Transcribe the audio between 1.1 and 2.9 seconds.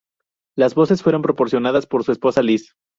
proporcionadas por su esposa Liz.